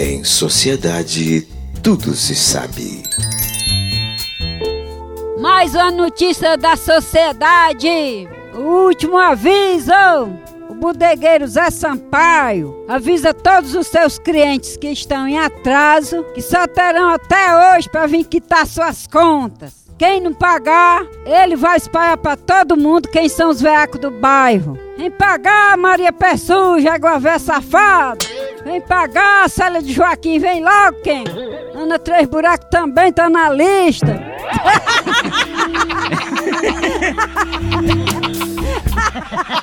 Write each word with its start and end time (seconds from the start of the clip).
Em 0.00 0.22
sociedade, 0.22 1.48
tudo 1.82 2.14
se 2.14 2.32
sabe. 2.32 3.02
Mais 5.40 5.74
uma 5.74 5.90
notícia 5.90 6.56
da 6.56 6.76
sociedade. 6.76 8.28
O 8.54 8.86
último 8.86 9.18
aviso. 9.18 9.90
O 10.68 10.74
bodegueiro 10.74 11.48
Zé 11.48 11.68
Sampaio 11.70 12.84
avisa 12.86 13.34
todos 13.34 13.74
os 13.74 13.88
seus 13.88 14.20
clientes 14.20 14.76
que 14.76 14.86
estão 14.86 15.26
em 15.26 15.36
atraso 15.36 16.22
que 16.32 16.40
só 16.40 16.68
terão 16.68 17.08
até 17.08 17.74
hoje 17.74 17.90
para 17.90 18.06
vir 18.06 18.22
quitar 18.22 18.68
suas 18.68 19.04
contas. 19.08 19.88
Quem 19.98 20.20
não 20.20 20.32
pagar, 20.32 21.04
ele 21.26 21.56
vai 21.56 21.76
espalhar 21.76 22.18
para 22.18 22.36
todo 22.36 22.76
mundo 22.76 23.08
quem 23.08 23.28
são 23.28 23.50
os 23.50 23.60
veacos 23.60 24.00
do 24.00 24.12
bairro. 24.12 24.78
Vem 24.96 25.10
pagar, 25.10 25.76
Maria 25.76 26.12
Pé 26.12 26.36
Suja, 26.36 26.92
Aguavé 26.92 27.36
Safado. 27.40 28.24
Vem 28.68 28.82
pagar, 28.82 29.48
Célia 29.48 29.80
de 29.80 29.94
Joaquim, 29.94 30.38
vem 30.38 30.62
logo 30.62 31.00
quem? 31.02 31.24
Ana 31.74 31.98
Três 31.98 32.28
Buracos 32.28 32.68
também 32.70 33.10
tá 33.10 33.30
na 33.30 33.48
lista. 33.48 34.20